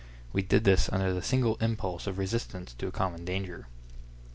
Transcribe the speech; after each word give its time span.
We 0.33 0.41
did 0.41 0.63
this 0.63 0.89
under 0.91 1.13
the 1.13 1.21
single 1.21 1.57
impulse 1.57 2.07
of 2.07 2.17
resistance 2.17 2.73
to 2.73 2.87
a 2.87 2.91
common 2.91 3.23
danger. 3.23 3.67